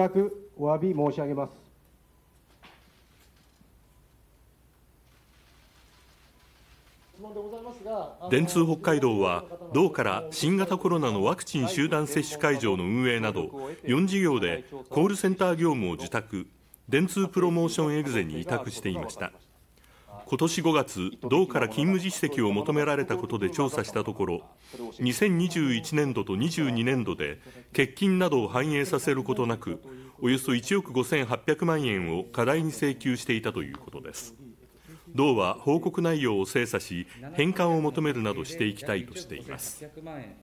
[0.00, 1.50] 深くお詫び申し上げます。
[8.30, 9.44] 電通北海道は、
[9.74, 13.48] 道から新型コロナのワクチン集団接種会場の運営など、
[13.84, 16.46] 4事業でコールセンター業務を受託、
[16.88, 19.32] 電通プロモーションエグゼに委託していました。
[20.26, 24.42] 今年5月、道から勤務実績を求められたことで調査したところ、
[25.00, 27.40] 2021年度と22年度で、
[27.72, 29.82] 欠勤などを反映させることなく、
[30.20, 34.34] およそ1億5800万円を過大に請求していたということです。
[35.14, 39.84] 道は報告内容を精査し、返還を求めるなどしていきたいとしています。